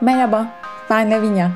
[0.00, 0.46] Merhaba,
[0.90, 1.48] ben Lavinia.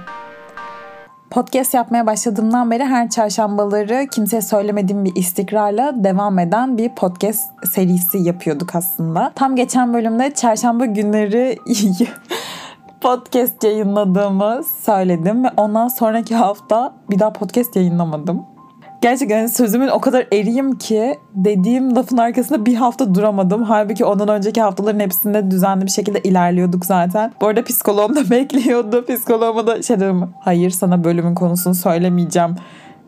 [1.30, 8.18] Podcast yapmaya başladığımdan beri her çarşambaları kimseye söylemediğim bir istikrarla devam eden bir podcast serisi
[8.18, 9.32] yapıyorduk aslında.
[9.34, 11.58] Tam geçen bölümde çarşamba günleri
[13.00, 18.57] podcast yayınladığımı söyledim ve ondan sonraki hafta bir daha podcast yayınlamadım.
[19.00, 23.62] Gerçekten sözümün o kadar eriyim ki dediğim lafın arkasında bir hafta duramadım.
[23.62, 27.32] Halbuki ondan önceki haftaların hepsinde düzenli bir şekilde ilerliyorduk zaten.
[27.40, 29.04] Bu arada psikoloğum da bekliyordu.
[29.08, 30.30] Psikoloğuma da şey dedim.
[30.40, 32.56] Hayır sana bölümün konusunu söylemeyeceğim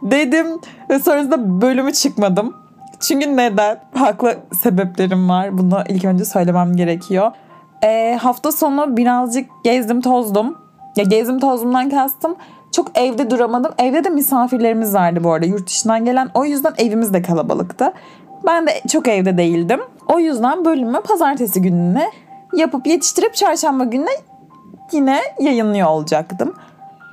[0.03, 0.47] dedim.
[0.91, 2.57] Ve sonrasında bölümü çıkmadım.
[3.01, 3.81] Çünkü neden?
[3.95, 5.59] Haklı sebeplerim var.
[5.59, 7.33] Bunu ilk önce söylemem gerekiyor.
[7.85, 10.59] E, hafta sonu birazcık gezdim tozdum.
[10.97, 12.37] Ya gezdim tozdumdan kastım
[12.73, 13.73] çok evde duramadım.
[13.79, 16.31] Evde de misafirlerimiz vardı bu arada yurt dışından gelen.
[16.35, 17.93] O yüzden evimiz de kalabalıktı.
[18.47, 19.81] Ben de çok evde değildim.
[20.09, 22.11] O yüzden bölümü pazartesi gününe
[22.57, 24.11] yapıp yetiştirip çarşamba gününe
[24.93, 26.55] yine yayınlıyor olacaktım.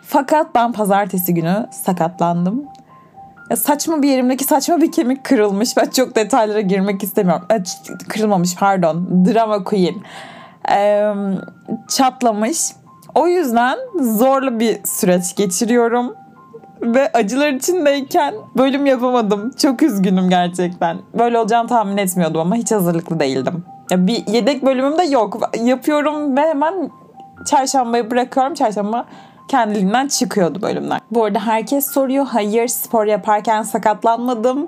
[0.04, 2.64] Fakat ben pazartesi günü sakatlandım.
[3.50, 5.78] Ya saçma bir yerimdeki saçma bir kemik kırılmış.
[5.78, 7.46] Ben çok detaylara girmek istemiyorum.
[7.52, 7.64] E,
[8.10, 9.26] kırılmamış pardon.
[9.26, 9.96] Drama queen.
[10.72, 11.14] Ee,
[11.88, 12.72] çatlamış
[13.18, 16.16] o yüzden zorlu bir süreç geçiriyorum.
[16.82, 19.52] Ve acılar içindeyken bölüm yapamadım.
[19.58, 20.98] Çok üzgünüm gerçekten.
[21.20, 23.64] Böyle olacağını tahmin etmiyordum ama hiç hazırlıklı değildim.
[23.92, 25.52] Ya bir yedek bölümüm de yok.
[25.64, 26.92] Yapıyorum ve hemen
[27.46, 28.54] çarşambayı bırakıyorum.
[28.54, 29.06] Çarşamba
[29.48, 31.00] kendiliğinden çıkıyordu bölümler.
[31.12, 32.26] Bu arada herkes soruyor.
[32.26, 34.68] Hayır spor yaparken sakatlanmadım.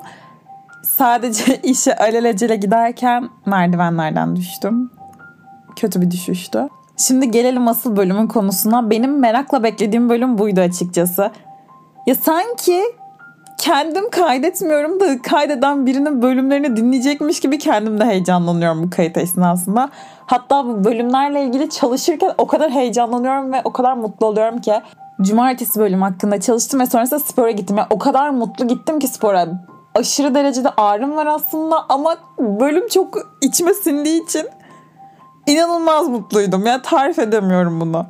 [0.84, 4.92] Sadece işe alelacele giderken merdivenlerden düştüm.
[5.76, 6.70] Kötü bir düşüştü.
[7.00, 8.90] Şimdi gelelim asıl bölümün konusuna.
[8.90, 11.32] Benim merakla beklediğim bölüm buydu açıkçası.
[12.06, 12.84] Ya sanki
[13.58, 19.90] kendim kaydetmiyorum da kaydeden birinin bölümlerini dinleyecekmiş gibi kendim de heyecanlanıyorum bu kayıt esnasında.
[20.26, 24.74] Hatta bu bölümlerle ilgili çalışırken o kadar heyecanlanıyorum ve o kadar mutlu oluyorum ki.
[25.22, 27.78] Cumartesi bölüm hakkında çalıştım ve sonrasında spora gittim.
[27.78, 29.48] Yani o kadar mutlu gittim ki spora.
[29.96, 34.48] Aşırı derecede ağrım var aslında ama bölüm çok içime sindiği için
[35.48, 36.66] inanılmaz mutluydum.
[36.66, 38.06] Ya tarif edemiyorum bunu.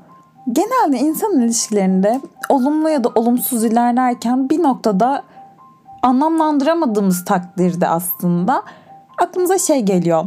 [0.51, 5.23] Genelde insan ilişkilerinde olumlu ya da olumsuz ilerlerken bir noktada
[6.01, 8.63] anlamlandıramadığımız takdirde aslında
[9.17, 10.25] aklımıza şey geliyor.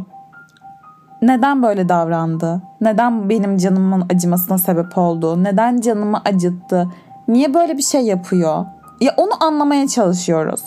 [1.21, 2.61] Neden böyle davrandı?
[2.81, 5.43] Neden benim canımın acımasına sebep oldu?
[5.43, 6.87] Neden canımı acıttı?
[7.27, 8.65] Niye böyle bir şey yapıyor?
[9.01, 10.61] Ya onu anlamaya çalışıyoruz.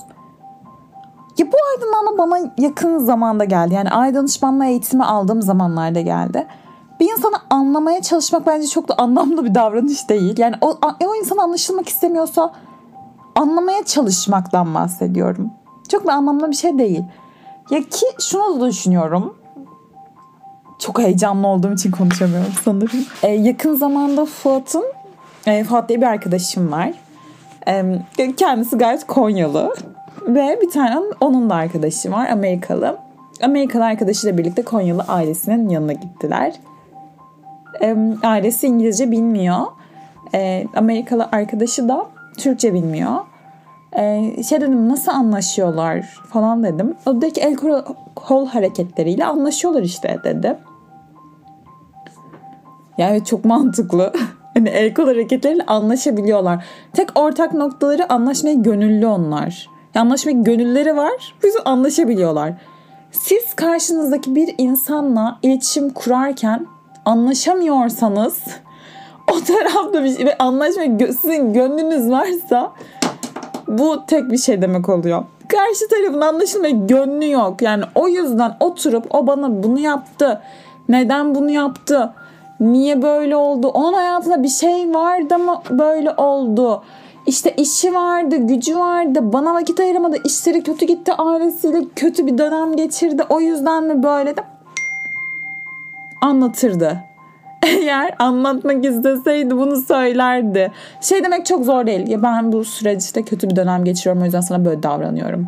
[1.39, 3.75] Ya bu aydınlanma bana yakın zamanda geldi.
[3.75, 6.47] Yani ay danışmanlığı eğitimi aldığım zamanlarda geldi.
[7.01, 10.39] Bir insanı anlamaya çalışmak bence çok da anlamlı bir davranış değil.
[10.39, 12.53] Yani o, o insan anlaşılmak istemiyorsa
[13.35, 15.51] anlamaya çalışmaktan bahsediyorum.
[15.89, 17.05] Çok da anlamlı bir şey değil.
[17.71, 19.37] Ya ki şunu da düşünüyorum.
[20.79, 23.07] Çok heyecanlı olduğum için konuşamıyorum sanırım.
[23.23, 24.85] Ee, yakın zamanda Fuat'ın,
[25.47, 26.93] e, Fuat diye bir arkadaşım var.
[28.19, 29.75] E, kendisi gayet Konyalı.
[30.23, 32.99] Ve bir tane onun da arkadaşı var Amerikalı.
[33.43, 36.55] Amerikalı arkadaşıyla birlikte Konyalı ailesinin yanına gittiler.
[38.23, 39.67] Ailesi İngilizce bilmiyor.
[40.35, 42.07] E, Amerikalı arkadaşı da
[42.39, 43.13] Türkçe bilmiyor.
[43.93, 46.01] E, şey dedim nasıl anlaşıyorlar
[46.33, 46.95] falan dedim.
[47.07, 47.57] O dedi ki el
[48.15, 50.57] kol hareketleriyle anlaşıyorlar işte dedi.
[52.99, 54.13] Yani çok mantıklı.
[54.55, 56.65] hani el kol hareketleriyle anlaşabiliyorlar.
[56.93, 61.35] Tek ortak noktaları anlaşmaya gönüllü onlar anlaşmak gönülleri var.
[61.43, 62.53] Bu yüzden anlaşabiliyorlar.
[63.11, 66.67] Siz karşınızdaki bir insanla iletişim kurarken
[67.05, 68.43] anlaşamıyorsanız
[69.33, 72.73] o tarafta bir şey ve anlaşmak sizin gönlünüz varsa
[73.69, 75.25] bu tek bir şey demek oluyor.
[75.49, 77.63] Karşı tarafın anlaşılmaya gönlü yok.
[77.63, 80.41] Yani o yüzden oturup o bana bunu yaptı.
[80.89, 82.13] Neden bunu yaptı?
[82.61, 83.69] Niye böyle oldu?
[83.69, 86.83] Onun hayatında bir şey vardı mı böyle oldu?
[87.27, 92.77] İşte işi vardı, gücü vardı, bana vakit ayıramadı, işleri kötü gitti, ailesiyle kötü bir dönem
[92.77, 93.23] geçirdi.
[93.29, 94.41] O yüzden mi böyle de
[96.21, 96.99] anlatırdı.
[97.67, 100.73] Eğer anlatmak isteseydi bunu söylerdi.
[101.01, 102.09] Şey demek çok zor değil.
[102.09, 105.47] Ya ben bu süreçte kötü bir dönem geçiriyorum o yüzden sana böyle davranıyorum.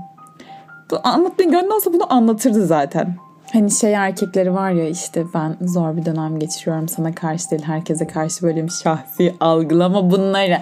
[0.90, 3.14] Bu anlatmayı gönlü olsa bunu anlatırdı zaten.
[3.52, 8.06] Hani şey erkekleri var ya işte ben zor bir dönem geçiriyorum sana karşı değil herkese
[8.06, 10.58] karşı böyle bir şahsi algılama bunları.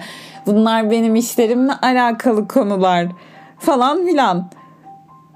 [0.47, 3.07] Bunlar benim işlerimle alakalı konular
[3.59, 4.49] falan filan.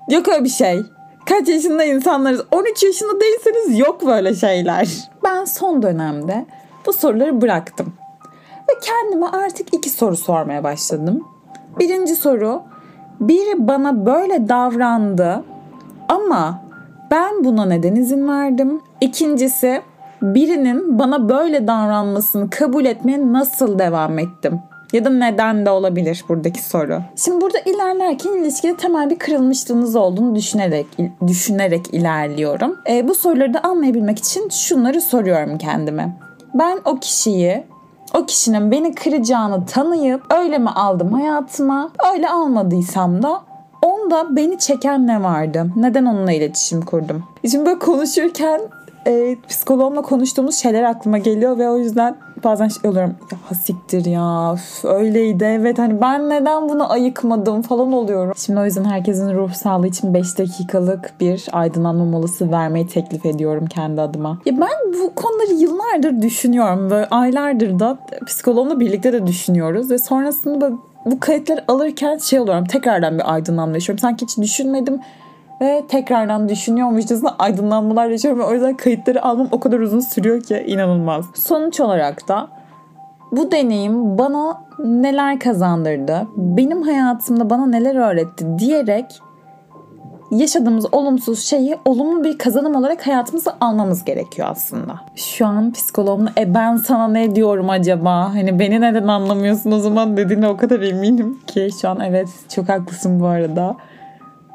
[0.09, 0.81] Yok öyle bir şey.
[1.25, 2.41] Kaç yaşında insanlarız?
[2.51, 4.89] 13 yaşında değilseniz yok böyle şeyler.
[5.23, 6.45] Ben son dönemde
[6.85, 7.93] bu soruları bıraktım.
[8.69, 11.27] Ve kendime artık iki soru sormaya başladım.
[11.79, 12.61] Birinci soru,
[13.19, 15.43] biri bana böyle davrandı
[16.09, 16.61] ama
[17.11, 18.81] ben buna neden izin verdim?
[19.01, 19.81] İkincisi
[20.21, 24.61] birinin bana böyle davranmasını kabul etmeye nasıl devam ettim?
[24.93, 27.01] Ya da neden de olabilir buradaki soru.
[27.15, 30.85] Şimdi burada ilerlerken ilişkide temel bir kırılmışlığınız olduğunu düşünerek
[31.27, 32.79] düşünerek ilerliyorum.
[32.89, 36.17] E, bu soruları da anlayabilmek için şunları soruyorum kendime.
[36.53, 37.63] Ben o kişiyi
[38.13, 41.91] o kişinin beni kıracağını tanıyıp öyle mi aldım hayatıma?
[42.13, 43.41] Öyle almadıysam da
[43.81, 45.67] onda beni çeken ne vardı?
[45.75, 47.23] Neden onunla iletişim kurdum?
[47.51, 48.61] Şimdi böyle konuşurken
[49.07, 54.53] e, psikoloğumla konuştuğumuz şeyler aklıma geliyor ve o yüzden bazen şey oluyorum ya hasiktir ya
[54.53, 58.33] üf, öyleydi evet hani ben neden bunu ayıkmadım falan oluyorum.
[58.37, 63.67] Şimdi o yüzden herkesin ruh sağlığı için 5 dakikalık bir aydınlanma molası vermeyi teklif ediyorum
[63.67, 64.37] kendi adıma.
[64.45, 70.71] Ya ben bu konuları yıllardır düşünüyorum ve aylardır da psikoloğumla birlikte de düşünüyoruz ve sonrasında
[71.05, 73.99] bu kayıtları alırken şey oluyorum tekrardan bir aydınlanma yaşıyorum.
[73.99, 74.99] Sanki hiç düşünmedim
[75.61, 78.45] ve tekrardan düşünüyormuşçasına aydınlanmalar yaşıyorum.
[78.49, 81.25] O yüzden kayıtları almam o kadar uzun sürüyor ki inanılmaz.
[81.33, 82.47] Sonuç olarak da
[83.31, 89.21] bu deneyim bana neler kazandırdı, benim hayatımda bana neler öğretti diyerek
[90.31, 94.95] yaşadığımız olumsuz şeyi olumlu bir kazanım olarak hayatımıza almamız gerekiyor aslında.
[95.15, 98.33] Şu an psikoloğumla e ben sana ne diyorum acaba?
[98.33, 102.69] Hani beni neden anlamıyorsun o zaman dediğine o kadar eminim ki şu an evet çok
[102.69, 103.75] haklısın bu arada.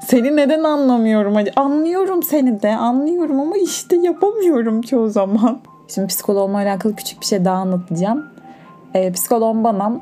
[0.07, 1.37] Seni neden anlamıyorum?
[1.57, 5.61] Anlıyorum seni de anlıyorum ama işte yapamıyorum çoğu zaman.
[5.89, 8.27] Şimdi psikoloğumla alakalı küçük bir şey daha anlatacağım.
[8.95, 9.93] Ee, psikoloğum bana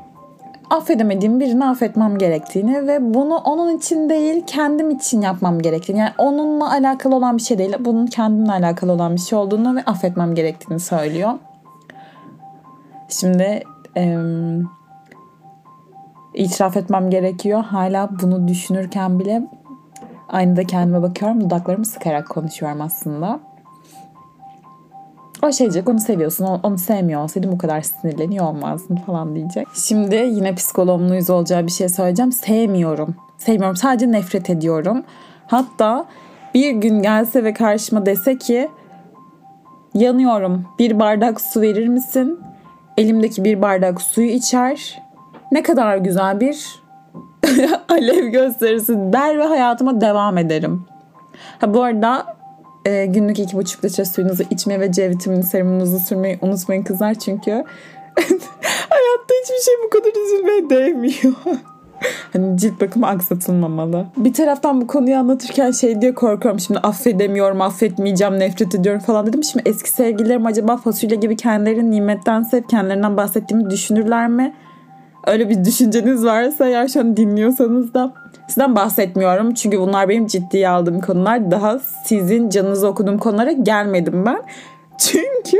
[0.69, 6.71] affedemediğim birini affetmem gerektiğini ve bunu onun için değil kendim için yapmam gerektiğini yani onunla
[6.71, 10.79] alakalı olan bir şey değil bunun kendimle alakalı olan bir şey olduğunu ve affetmem gerektiğini
[10.79, 11.31] söylüyor.
[13.09, 13.63] Şimdi
[13.97, 14.17] e,
[16.33, 17.63] itiraf etmem gerekiyor.
[17.63, 19.41] Hala bunu düşünürken bile
[20.35, 21.41] Aynada kendime bakıyorum.
[21.41, 23.39] Dudaklarımı sıkarak konuşuyorum aslında.
[25.43, 29.67] O şey diyecek onu seviyorsun onu sevmiyor olsaydım bu kadar sinirleniyor olmazdın falan diyecek.
[29.73, 32.31] Şimdi yine psikoloğumla yüz olacağı bir şey söyleyeceğim.
[32.31, 33.15] Sevmiyorum.
[33.37, 35.03] Sevmiyorum sadece nefret ediyorum.
[35.47, 36.05] Hatta
[36.53, 38.69] bir gün gelse ve karşıma dese ki
[39.93, 42.39] yanıyorum bir bardak su verir misin?
[42.97, 45.01] Elimdeki bir bardak suyu içer.
[45.51, 46.84] Ne kadar güzel bir
[47.89, 50.85] alev gösterisi der ve hayatıma devam ederim.
[51.59, 52.35] Ha bu arada
[52.85, 57.51] e, günlük iki buçuk litre suyunuzu içmeyi ve C vitamini serumunuzu sürmeyi unutmayın kızlar çünkü
[58.89, 61.33] hayatta hiçbir şey bu kadar üzülmeye değmiyor.
[62.33, 64.05] hani cilt bakımı aksatılmamalı.
[64.17, 66.59] Bir taraftan bu konuyu anlatırken şey diye korkuyorum.
[66.59, 69.43] Şimdi affedemiyorum, affetmeyeceğim, nefret ediyorum falan dedim.
[69.43, 74.53] Şimdi eski sevgililerim acaba fasulye gibi kendilerini nimetten sevip kendilerinden bahsettiğimi düşünürler mi?
[75.27, 78.13] Öyle bir düşünceniz varsa eğer şu an dinliyorsanız da
[78.47, 79.53] sizden bahsetmiyorum.
[79.53, 81.51] Çünkü bunlar benim ciddiye aldığım konular.
[81.51, 84.41] Daha sizin canınızı okuduğum konulara gelmedim ben.
[84.97, 85.57] Çünkü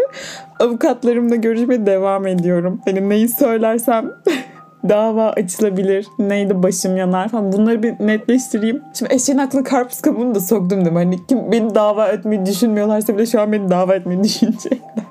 [0.60, 2.82] avukatlarımla görüşmeye devam ediyorum.
[2.86, 4.12] Hani neyi söylersem
[4.90, 6.08] dava açılabilir.
[6.20, 7.52] Neydi başım yanar falan.
[7.52, 8.82] Bunları bir netleştireyim.
[8.94, 11.04] Şimdi eşeğin aklına karpuz kabuğunu da soktum değil mi?
[11.04, 15.05] Hani kim beni dava etmeyi düşünmüyorlarsa bile şu an beni dava etmeyi düşünecekler.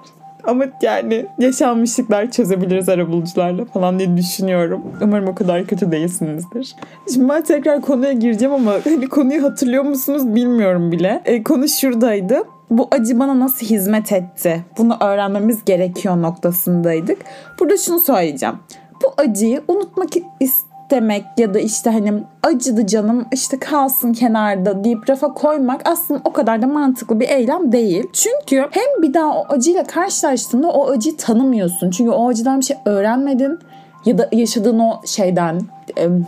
[0.47, 4.83] Ama yani yaşanmışlıklar çözebiliriz arabulucularla falan diye düşünüyorum.
[5.03, 6.77] Umarım o kadar kötü değilsinizdir.
[7.13, 11.23] Şimdi ben tekrar konuya gireceğim ama hani konuyu hatırlıyor musunuz bilmiyorum bile.
[11.25, 12.43] E, konu şuradaydı.
[12.71, 14.65] Bu acı bana nasıl hizmet etti?
[14.79, 17.19] Bunu öğrenmemiz gerekiyor noktasındaydık.
[17.61, 18.55] Burada şunu söyleyeceğim.
[19.03, 20.09] Bu acıyı unutmak
[20.41, 22.13] istiyorum demek ya da işte hani
[22.43, 27.73] acıdı canım işte kalsın kenarda deyip rafa koymak aslında o kadar da mantıklı bir eylem
[27.73, 28.07] değil.
[28.13, 31.91] Çünkü hem bir daha o acıyla karşılaştığında o acıyı tanımıyorsun.
[31.91, 33.59] Çünkü o acıdan bir şey öğrenmedin
[34.05, 35.61] ya da yaşadığın o şeyden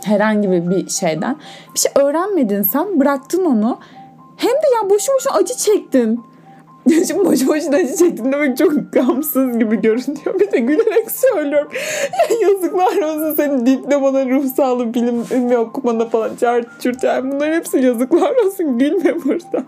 [0.03, 1.35] herhangi bir şeyden
[1.73, 3.79] bir şey öğrenmedin sen bıraktın onu
[4.37, 6.23] hem de ya boşu boşuna acı çektin.
[7.07, 10.39] Şimdi boşu boşuna çektin demek çok gamsız gibi görünüyor.
[10.39, 11.71] Bir de gülerek söylüyorum.
[12.31, 17.03] Ya yazıklar olsun senin diplomana, ruh sağlığı bilim ilmi okumana falan çart çurt.
[17.03, 18.77] Yani bunların hepsi yazıklar olsun.
[18.79, 19.63] Gülme burada.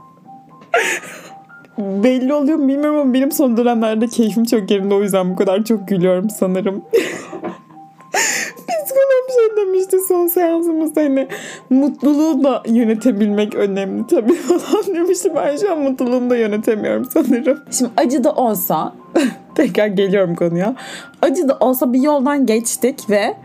[2.04, 4.94] Belli oluyor bilmiyorum ama benim son dönemlerde keyfim çok yerinde.
[4.94, 6.82] O yüzden bu kadar çok gülüyorum sanırım
[9.70, 11.28] demişti son seansımızda hani
[11.70, 15.32] mutluluğu da yönetebilmek önemli tabii falan demişti.
[15.36, 17.60] Ben şu an mutluluğumu da yönetemiyorum sanırım.
[17.72, 18.94] Şimdi acı da olsa
[19.56, 20.76] tekrar geliyorum konuya.
[21.22, 23.36] Acı da olsa bir yoldan geçtik ve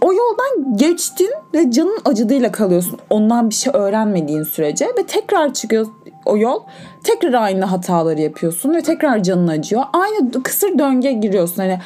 [0.00, 2.98] o yoldan geçtin ve canın acıdığıyla kalıyorsun.
[3.10, 5.86] Ondan bir şey öğrenmediğin sürece ve tekrar çıkıyor
[6.26, 6.60] o yol.
[7.04, 9.82] Tekrar aynı hataları yapıyorsun ve tekrar canın acıyor.
[9.92, 11.56] Aynı kısır döngüye giriyorsun.
[11.56, 11.78] Hani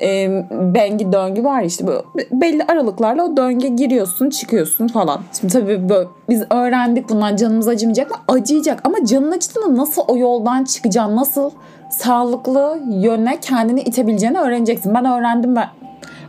[0.00, 1.86] e, bengi döngü var işte
[2.32, 5.20] belli aralıklarla o döngü giriyorsun çıkıyorsun falan.
[5.40, 8.16] Şimdi tabii böyle, biz öğrendik bundan canımız acımayacak mı?
[8.28, 11.16] Acıyacak ama canın acıdığında nasıl o yoldan çıkacaksın?
[11.16, 11.50] Nasıl
[11.90, 14.94] sağlıklı yöne kendini itebileceğini öğreneceksin.
[14.94, 15.68] Ben öğrendim ben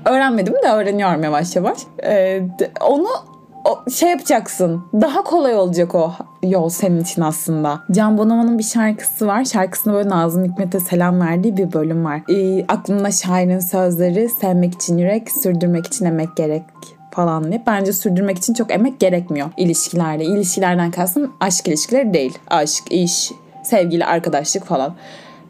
[0.06, 1.78] öğrenmedim de öğreniyorum yavaş yavaş.
[2.04, 2.42] Ee,
[2.82, 3.08] onu
[3.66, 4.84] o, şey yapacaksın.
[4.94, 6.12] Daha kolay olacak o
[6.44, 7.80] yol senin için aslında.
[7.92, 9.46] Can Bonomo'nun bir şarkısı var.
[9.46, 12.22] Şarkısında böyle Nazım Hikmet'e selam verdiği bir bölüm var.
[12.30, 16.64] Ee, aklımda şairin sözleri sevmek için yürek, sürdürmek için emek gerek
[17.12, 17.64] falan diye.
[17.68, 20.24] Bence sürdürmek için çok emek gerekmiyor ilişkilerde.
[20.24, 22.38] İlişkilerden kastım aşk ilişkileri değil.
[22.48, 23.32] Aşk, iş,
[23.64, 24.96] sevgili, arkadaşlık falan.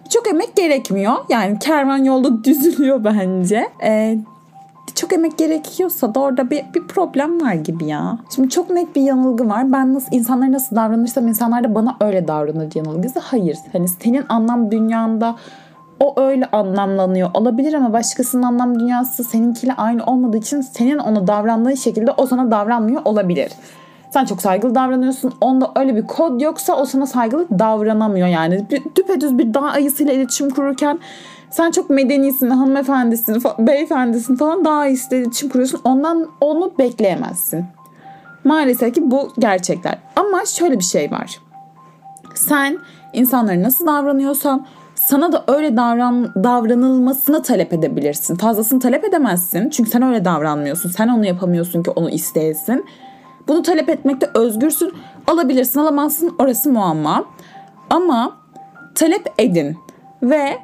[0.09, 1.13] Çok emek gerekmiyor.
[1.29, 3.69] Yani kervan yolda düzülüyor bence.
[3.83, 4.17] Ee,
[4.95, 8.17] çok emek gerekiyorsa da orada bir, bir problem var gibi ya.
[8.35, 9.71] Şimdi çok net bir yanılgı var.
[9.71, 13.19] Ben nasıl insanlara nasıl davranırsam insanlar da bana öyle davranır yanılgısı.
[13.19, 13.57] Hayır.
[13.73, 15.35] Hani senin anlam dünyanda
[15.99, 21.75] o öyle anlamlanıyor olabilir ama başkasının anlam dünyası seninkiyle aynı olmadığı için senin ona davrandığın
[21.75, 23.51] şekilde o sana davranmıyor olabilir.
[24.15, 25.33] Sen çok saygılı davranıyorsun.
[25.41, 28.65] Onda öyle bir kod yoksa o sana saygılı davranamıyor yani.
[28.95, 30.99] Düpedüz bir dağ ayısıyla iletişim kururken
[31.49, 35.81] sen çok medenisin, hanımefendisin, beyefendisin falan daha iyi iletişim kuruyorsun.
[35.83, 37.65] Ondan onu bekleyemezsin.
[38.43, 39.97] Maalesef ki bu gerçekler.
[40.15, 41.39] Ama şöyle bir şey var.
[42.35, 42.77] Sen
[43.13, 48.35] insanlara nasıl davranıyorsan sana da öyle davran davranılmasını talep edebilirsin.
[48.35, 49.69] Fazlasını talep edemezsin.
[49.69, 50.89] Çünkü sen öyle davranmıyorsun.
[50.89, 52.85] Sen onu yapamıyorsun ki onu isteyesin.
[53.47, 54.93] Bunu talep etmekte özgürsün.
[55.27, 56.35] Alabilirsin, alamazsın.
[56.39, 57.25] Orası muamma.
[57.89, 58.37] Ama
[58.95, 59.77] talep edin
[60.23, 60.57] ve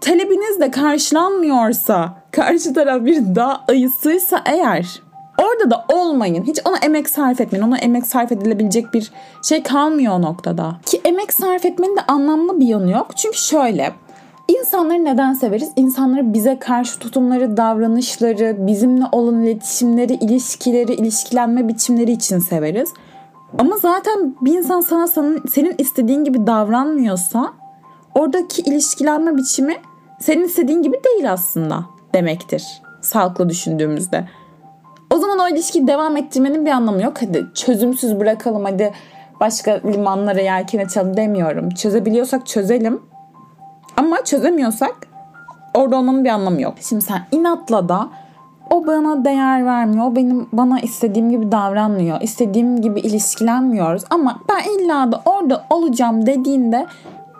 [0.00, 5.02] talebiniz de karşılanmıyorsa, karşı taraf bir dağ ayısıysa eğer
[5.38, 6.44] orada da olmayın.
[6.44, 7.66] Hiç ona emek sarf etmeyin.
[7.66, 10.76] Ona emek sarf edilebilecek bir şey kalmıyor o noktada.
[10.86, 13.16] Ki emek sarf etmenin de anlamlı bir yanı yok.
[13.16, 13.92] Çünkü şöyle
[14.48, 15.72] İnsanları neden severiz?
[15.76, 22.92] İnsanları bize karşı tutumları, davranışları, bizimle olan iletişimleri, ilişkileri, ilişkilenme biçimleri için severiz.
[23.58, 25.06] Ama zaten bir insan sana
[25.48, 27.52] senin istediğin gibi davranmıyorsa
[28.14, 29.76] oradaki ilişkilenme biçimi
[30.20, 31.84] senin istediğin gibi değil aslında
[32.14, 32.82] demektir.
[33.00, 34.28] Sağlıklı düşündüğümüzde.
[35.10, 37.16] O zaman o ilişkiyi devam ettirmenin bir anlamı yok.
[37.22, 38.92] Hadi çözümsüz bırakalım hadi
[39.40, 41.70] başka limanlara yelken açalım demiyorum.
[41.70, 43.00] Çözebiliyorsak çözelim.
[43.96, 44.94] Ama çözemiyorsak
[45.74, 46.74] orada olmanın bir anlamı yok.
[46.80, 48.08] Şimdi sen inatla da
[48.70, 50.06] o bana değer vermiyor.
[50.06, 52.20] O benim bana istediğim gibi davranmıyor.
[52.20, 54.04] istediğim gibi ilişkilenmiyoruz.
[54.10, 56.86] Ama ben illa da orada olacağım dediğinde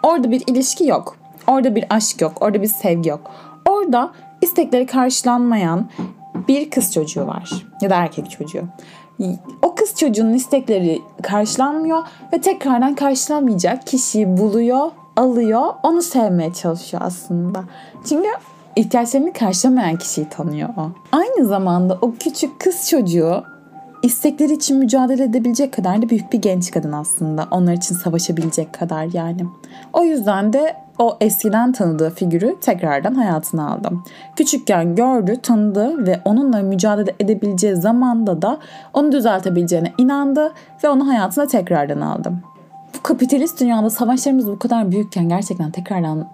[0.03, 1.17] orada bir ilişki yok.
[1.47, 2.33] Orada bir aşk yok.
[2.41, 3.31] Orada bir sevgi yok.
[3.69, 4.11] Orada
[4.43, 5.87] istekleri karşılanmayan
[6.49, 7.67] bir kız çocuğu var.
[7.81, 8.63] Ya da erkek çocuğu.
[9.63, 17.65] O kız çocuğunun istekleri karşılanmıyor ve tekrardan karşılanmayacak kişiyi buluyor, alıyor, onu sevmeye çalışıyor aslında.
[18.09, 18.29] Çünkü
[18.77, 20.91] ihtiyaçlarını karşılamayan kişiyi tanıyor o.
[21.13, 23.45] Aynı zamanda o küçük kız çocuğu
[24.03, 27.49] istekleri için mücadele edebilecek kadar da büyük bir genç kadın aslında.
[27.51, 29.47] Onlar için savaşabilecek kadar yani.
[29.93, 33.89] O yüzden de o eskiden tanıdığı figürü tekrardan hayatına aldı.
[34.37, 38.59] Küçükken gördü, tanıdı ve onunla mücadele edebileceği zamanda da
[38.93, 40.53] onu düzeltebileceğine inandı
[40.85, 42.33] ve onu hayatına tekrardan aldı.
[42.95, 46.29] Bu kapitalist dünyada savaşlarımız bu kadar büyükken gerçekten tekrardan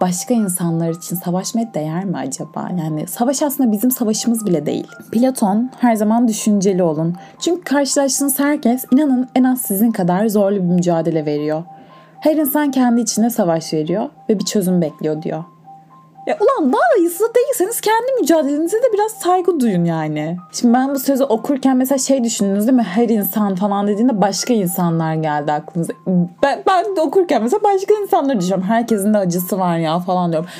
[0.00, 2.68] başka insanlar için savaşmaya değer mi acaba?
[2.78, 4.86] Yani savaş aslında bizim savaşımız bile değil.
[5.12, 7.16] Platon her zaman düşünceli olun.
[7.40, 11.62] Çünkü karşılaştığınız herkes inanın en az sizin kadar zorlu bir mücadele veriyor.
[12.20, 15.44] Her insan kendi içinde savaş veriyor ve bir çözüm bekliyor diyor.
[16.28, 20.36] Ya ulan iyisi değilseniz kendi mücadelenize de biraz saygı duyun yani.
[20.52, 22.82] Şimdi ben bu sözü okurken mesela şey düşündünüz değil mi?
[22.82, 25.92] Her insan falan dediğinde başka insanlar geldi aklınıza.
[26.42, 28.64] Ben, ben de okurken mesela başka insanlar düşünüyorum.
[28.68, 30.50] Herkesin de acısı var ya falan diyorum.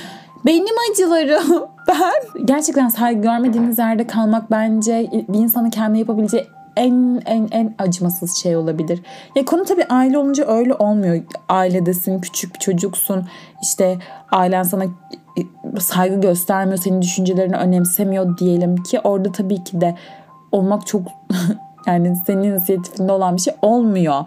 [0.46, 6.46] Benim acılarım ben gerçekten saygı görmediğiniz yerde kalmak bence bir insanın kendi yapabileceği
[6.76, 9.02] en en en acımasız şey olabilir.
[9.34, 11.22] Ya konu tabii aile olunca öyle olmuyor.
[11.48, 13.24] Ailedesin, küçük bir çocuksun.
[13.62, 13.98] İşte
[14.30, 14.84] ailen sana
[15.80, 19.94] saygı göstermiyor, senin düşüncelerini önemsemiyor diyelim ki orada tabii ki de
[20.52, 21.02] olmak çok
[21.86, 24.24] yani senin inisiyatifinde olan bir şey olmuyor.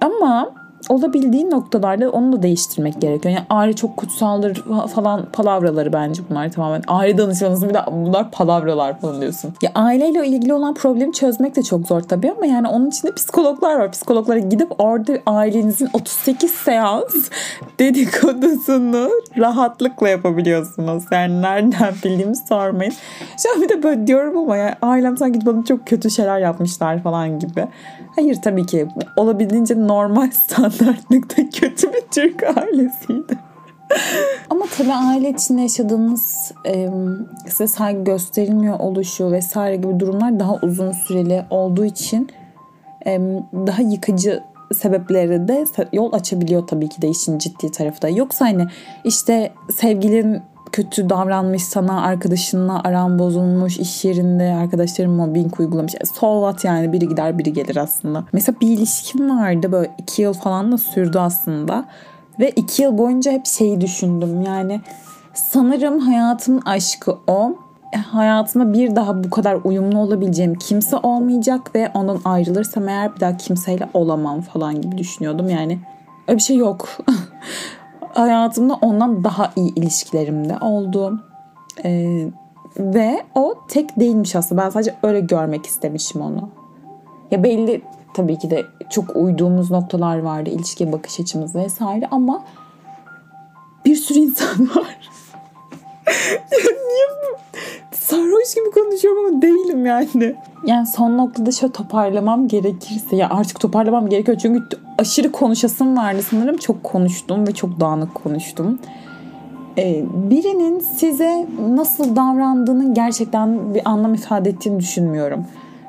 [0.00, 0.50] Ama
[0.88, 3.34] olabildiği noktalarda onu da değiştirmek gerekiyor.
[3.34, 4.64] Yani aile çok kutsaldır
[4.94, 6.82] falan palavraları bence bunlar tamamen.
[6.88, 9.54] Aile danışmanısın bir de bunlar palavralar falan diyorsun.
[9.62, 13.78] Ya aileyle ilgili olan problemi çözmek de çok zor tabii ama yani onun içinde psikologlar
[13.78, 13.92] var.
[13.92, 17.30] Psikologlara gidip orada ailenizin 38 seans
[17.78, 21.04] dedikodusunu rahatlıkla yapabiliyorsunuz.
[21.10, 22.92] Yani nereden bildiğimi sormayın.
[23.42, 27.02] Şu an bir de böyle diyorum ama ya ailem sanki bana çok kötü şeyler yapmışlar
[27.02, 27.66] falan gibi.
[28.16, 30.30] Hayır tabii ki olabildiğince normal
[30.76, 33.38] standartlıkta kötü bir Türk ailesiydi.
[34.50, 36.88] Ama tabii aile içinde yaşadığınız e,
[37.48, 42.30] size saygı gösterilmiyor oluşu vesaire gibi durumlar daha uzun süreli olduğu için
[43.06, 43.20] e,
[43.52, 44.42] daha yıkıcı
[44.74, 48.08] sebepleri de yol açabiliyor tabii ki de işin ciddi tarafı da.
[48.08, 48.66] Yoksa hani
[49.04, 50.42] işte sevgilin
[50.72, 55.94] kötü davranmış sana, arkadaşınla aran bozulmuş, iş yerinde arkadaşların mobbing uygulamış.
[55.94, 58.24] E, so what yani biri gider biri gelir aslında.
[58.32, 61.84] Mesela bir ilişkim vardı böyle iki yıl falan da sürdü aslında.
[62.40, 64.80] Ve iki yıl boyunca hep şeyi düşündüm yani
[65.34, 67.56] sanırım hayatımın aşkı o.
[67.92, 73.20] E, hayatıma bir daha bu kadar uyumlu olabileceğim kimse olmayacak ve ondan ayrılırsam eğer bir
[73.20, 75.48] daha kimseyle olamam falan gibi düşünüyordum.
[75.48, 75.78] Yani
[76.28, 76.88] öyle bir şey yok.
[78.18, 81.20] hayatımda ondan daha iyi ilişkilerimde oldu.
[81.84, 82.28] Ee,
[82.78, 84.62] ve o tek değilmiş aslında.
[84.62, 86.48] Ben sadece öyle görmek istemişim onu.
[87.30, 87.82] Ya belli
[88.14, 90.50] tabii ki de çok uyduğumuz noktalar vardı.
[90.50, 92.44] ilişkiye bakış açımız vesaire ama
[93.84, 95.10] bir sürü insan var.
[96.52, 97.06] Niye
[98.06, 100.34] sarhoş gibi konuşuyorum ama değilim yani.
[100.66, 104.62] Yani son noktada şöyle toparlamam gerekirse ya artık toparlamam gerekiyor çünkü
[104.98, 106.56] aşırı konuşasım vardı sanırım.
[106.56, 108.78] Çok konuştum ve çok dağınık konuştum.
[109.78, 115.44] Ee, birinin size nasıl davrandığının gerçekten bir anlam ifade ettiğini düşünmüyorum.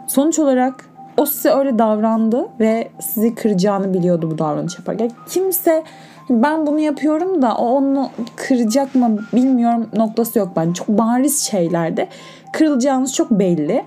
[0.08, 5.12] Sonuç olarak o size öyle davrandı ve sizi kıracağını biliyordu bu davranış yaparken.
[5.30, 5.84] Kimse
[6.30, 10.74] ben bunu yapıyorum da o onu kıracak mı bilmiyorum noktası yok ben.
[10.74, 12.08] Çok bariz şeylerde
[12.54, 13.86] kırılacağınız çok belli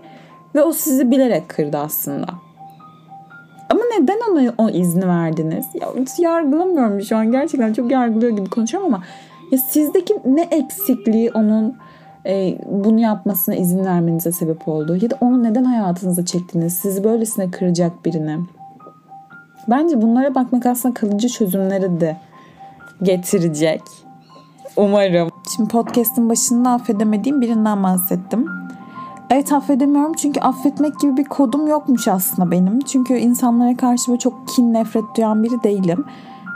[0.55, 2.27] ve o sizi bilerek kırdı aslında.
[3.71, 5.67] Ama neden ona o izni verdiniz?
[5.75, 9.05] Ya yargılamıyorum şu an gerçekten çok yargılıyor gibi konuşuyorum ama
[9.51, 11.77] ya sizdeki ne eksikliği onun
[12.27, 14.99] e, bunu yapmasına izin vermenize sebep oldu?
[15.03, 16.75] Ya da onu neden hayatınıza çektiniz?
[16.75, 18.39] Sizi böylesine kıracak birine.
[19.69, 22.17] Bence bunlara bakmak aslında kalıcı çözümleri de
[23.03, 23.83] getirecek.
[24.77, 25.29] Umarım.
[25.57, 28.47] Şimdi podcast'ın başında affedemediğim birinden bahsettim.
[29.31, 32.81] Evet affedemiyorum çünkü affetmek gibi bir kodum yokmuş aslında benim.
[32.81, 36.05] Çünkü insanlara karşı böyle çok kin nefret duyan biri değilim.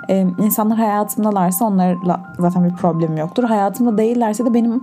[0.09, 3.45] Ee, insanlar hayatımdalarsa onlarla zaten bir problemim yoktur.
[3.45, 4.83] Hayatımda değillerse de benim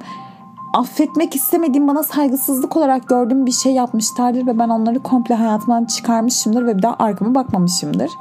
[0.74, 6.66] affetmek istemediğim bana saygısızlık olarak gördüğüm bir şey yapmışlardır ve ben onları komple hayatımdan çıkarmışımdır
[6.66, 8.12] ve bir daha arkama bakmamışımdır.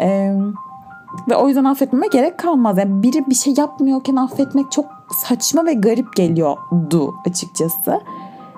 [0.00, 0.36] Ee,
[1.28, 2.78] ve o yüzden affetmeme gerek kalmaz.
[2.78, 8.00] Yani biri bir şey yapmıyorken affetmek çok saçma ve garip geliyordu açıkçası.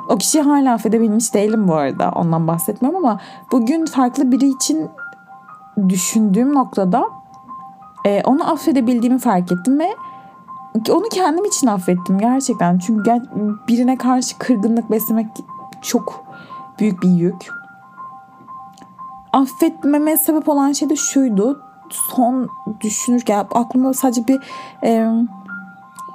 [0.08, 2.10] O kişiyi hala affedebilmiş değilim bu arada.
[2.10, 3.20] Ondan bahsetmiyorum ama
[3.52, 4.90] bugün farklı biri için
[5.88, 7.04] düşündüğüm noktada
[8.04, 9.88] e, onu affedebildiğimi fark ettim ve
[10.90, 12.78] onu kendim için affettim gerçekten.
[12.78, 13.22] Çünkü
[13.68, 15.26] birine karşı kırgınlık beslemek
[15.82, 16.24] çok
[16.78, 17.48] büyük bir yük.
[19.32, 21.62] Affetmeme sebep olan şey de şuydu.
[21.92, 22.48] Son
[22.80, 24.40] düşünürken aklıma sadece bir
[24.84, 25.08] e,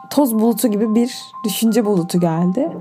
[0.09, 2.77] toz bulutu gibi bir düşünce bulutu geldi.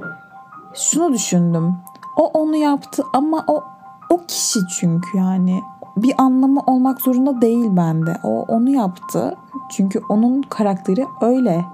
[0.74, 1.76] Şunu düşündüm.
[2.16, 3.64] O onu yaptı ama o
[4.11, 5.62] o kişi çünkü yani
[5.96, 8.16] bir anlamı olmak zorunda değil bende.
[8.22, 9.37] O onu yaptı.
[9.68, 11.64] Çünkü onun karakteri öyle.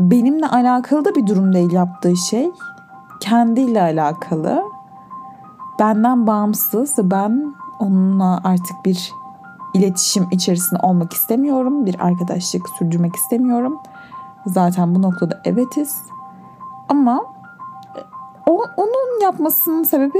[0.00, 2.50] Benimle alakalı da bir durum değil yaptığı şey.
[3.20, 4.62] Kendiyle alakalı.
[5.78, 6.94] Benden bağımsız.
[6.98, 9.12] Ben onunla artık bir
[9.74, 11.86] iletişim içerisinde olmak istemiyorum.
[11.86, 13.78] Bir arkadaşlık sürdürmek istemiyorum.
[14.46, 16.02] Zaten bu noktada evetiz.
[16.88, 17.24] Ama
[18.46, 20.18] o, onun yapmasının sebebi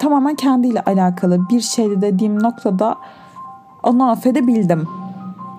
[0.00, 2.96] tamamen kendiyle alakalı bir şeydi dediğim noktada
[3.82, 4.88] onu affedebildim.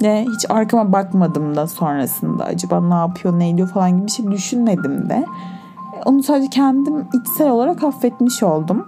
[0.04, 4.32] Ve hiç arkama bakmadım da sonrasında acaba ne yapıyor ne ediyor falan gibi bir şey
[4.32, 5.26] düşünmedim de.
[6.06, 8.88] Onu sadece kendim içsel olarak affetmiş oldum.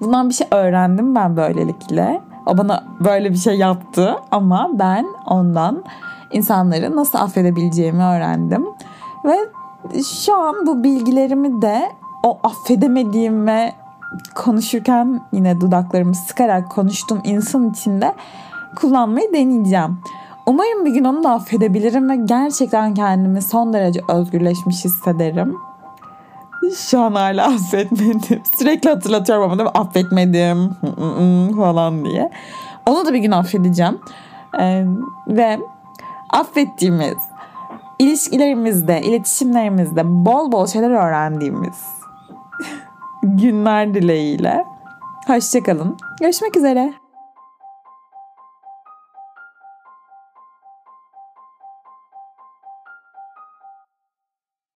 [0.00, 2.22] Bundan bir şey öğrendim ben böylelikle.
[2.46, 5.84] O bana böyle bir şey yaptı ama ben ondan
[6.32, 8.66] insanları nasıl affedebileceğimi öğrendim.
[9.24, 9.36] Ve
[10.24, 13.72] şu an bu bilgilerimi de o affedemediğime
[14.34, 18.14] konuşurken yine dudaklarımı sıkarak konuştuğum insan içinde
[18.76, 19.98] kullanmayı deneyeceğim.
[20.46, 25.56] Umarım bir gün onu da affedebilirim ve gerçekten kendimi son derece özgürleşmiş hissederim.
[26.74, 28.42] Şu an hala affetmedim.
[28.58, 29.72] Sürekli hatırlatıyorum ama değil mi?
[29.74, 30.70] Affetmedim
[31.56, 32.30] falan diye.
[32.86, 34.00] Onu da bir gün affedeceğim.
[34.60, 34.84] Ee,
[35.28, 35.58] ve
[36.30, 37.16] affettiğimiz
[37.98, 41.84] ilişkilerimizde, iletişimlerimizde bol bol şeyler öğrendiğimiz
[43.22, 44.64] günler dileğiyle.
[45.26, 45.96] Hoşçakalın.
[46.20, 47.05] Görüşmek üzere.